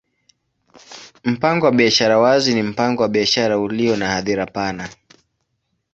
Mpango 1.23 1.65
wa 1.65 1.71
biashara 1.71 2.17
wazi 2.17 2.53
ni 2.53 2.63
mpango 2.63 3.01
wa 3.03 3.09
biashara 3.09 3.59
ulio 3.59 3.95
na 3.95 4.09
hadhira 4.11 4.45
pana. 4.45 4.89